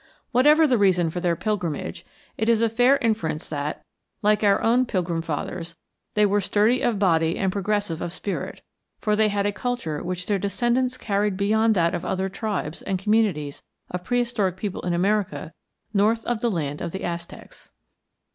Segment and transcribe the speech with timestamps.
[0.31, 3.85] Whatever the reason for their pilgrimage, it is a fair inference that,
[4.23, 5.77] like our own Pilgrim Fathers,
[6.15, 8.63] they were sturdy of body and progressive of spirit,
[8.99, 12.97] for they had a culture which their descendants carried beyond that of other tribes and
[12.97, 13.61] communities
[13.91, 15.53] of prehistoric people in America
[15.93, 17.69] north of the land of the Aztecs.